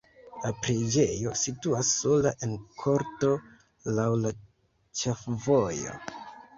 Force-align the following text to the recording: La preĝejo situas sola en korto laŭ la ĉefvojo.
La 0.43 0.49
preĝejo 0.61 1.33
situas 1.41 1.91
sola 1.99 2.33
en 2.49 2.57
korto 2.81 3.33
laŭ 4.01 4.09
la 4.27 4.35
ĉefvojo. 5.03 6.01